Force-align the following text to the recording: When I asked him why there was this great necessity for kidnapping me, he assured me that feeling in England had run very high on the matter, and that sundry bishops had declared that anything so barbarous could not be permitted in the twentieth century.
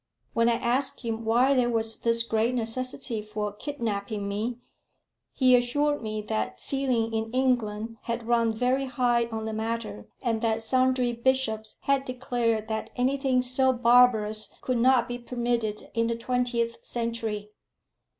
When 0.33 0.49
I 0.49 0.53
asked 0.55 1.01
him 1.01 1.25
why 1.25 1.53
there 1.53 1.69
was 1.69 1.99
this 1.99 2.23
great 2.23 2.55
necessity 2.55 3.21
for 3.21 3.51
kidnapping 3.53 4.27
me, 4.27 4.57
he 5.31 5.55
assured 5.55 6.01
me 6.01 6.23
that 6.23 6.59
feeling 6.59 7.13
in 7.13 7.29
England 7.33 7.97
had 8.01 8.27
run 8.27 8.51
very 8.51 8.85
high 8.85 9.25
on 9.27 9.45
the 9.45 9.53
matter, 9.53 10.07
and 10.23 10.41
that 10.41 10.63
sundry 10.63 11.13
bishops 11.13 11.75
had 11.81 12.03
declared 12.03 12.67
that 12.67 12.89
anything 12.95 13.43
so 13.43 13.71
barbarous 13.73 14.55
could 14.61 14.79
not 14.79 15.07
be 15.07 15.19
permitted 15.19 15.91
in 15.93 16.07
the 16.07 16.15
twentieth 16.15 16.77
century. 16.83 17.51